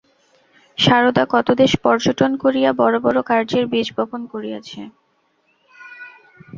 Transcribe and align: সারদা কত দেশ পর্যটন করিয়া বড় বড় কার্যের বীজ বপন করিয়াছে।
সারদা 0.77 1.23
কত 1.29 1.47
দেশ 1.61 1.71
পর্যটন 1.83 2.31
করিয়া 2.43 2.69
বড় 2.73 2.95
বড় 2.99 3.19
কার্যের 3.29 3.65
বীজ 3.71 3.87
বপন 3.97 4.21
করিয়াছে। 4.27 4.81